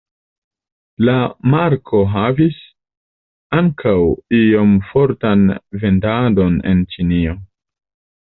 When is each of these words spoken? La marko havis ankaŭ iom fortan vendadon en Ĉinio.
La 1.07 1.13
marko 1.55 1.99
havis 2.13 2.55
ankaŭ 3.57 3.93
iom 4.39 4.71
fortan 4.93 5.45
vendadon 5.85 6.57
en 6.73 6.83
Ĉinio. 6.95 7.37